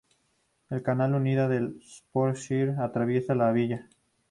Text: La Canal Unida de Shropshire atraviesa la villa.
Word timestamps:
La 0.69 0.81
Canal 0.81 1.13
Unida 1.13 1.47
de 1.47 1.59
Shropshire 1.79 2.73
atraviesa 2.79 3.35
la 3.35 3.51
villa. 3.51 3.87